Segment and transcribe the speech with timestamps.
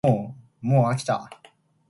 [0.63, 1.29] もうあきた